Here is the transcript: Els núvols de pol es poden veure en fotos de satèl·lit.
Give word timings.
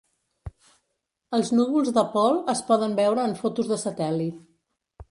Els 1.39 1.51
núvols 1.59 1.93
de 1.99 2.05
pol 2.17 2.41
es 2.55 2.65
poden 2.73 2.97
veure 3.03 3.29
en 3.31 3.39
fotos 3.45 3.75
de 3.75 3.81
satèl·lit. 3.87 4.43